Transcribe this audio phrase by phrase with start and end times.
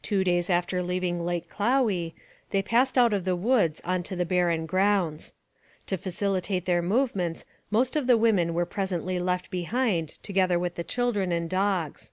[0.00, 2.14] Two days after leaving Lake Clowey,
[2.52, 5.34] they passed out of the woods on to the barren grounds.
[5.88, 10.84] To facilitate their movements most of the women were presently left behind together with the
[10.84, 12.12] children and dogs.